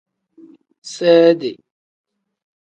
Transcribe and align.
Seedi. 0.91 1.51